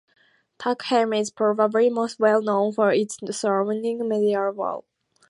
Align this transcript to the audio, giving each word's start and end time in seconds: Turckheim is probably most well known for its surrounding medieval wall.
Turckheim 0.57 1.15
is 1.15 1.29
probably 1.29 1.87
most 1.87 2.19
well 2.19 2.41
known 2.41 2.73
for 2.73 2.91
its 2.91 3.17
surrounding 3.37 4.07
medieval 4.09 4.51
wall. 4.51 4.83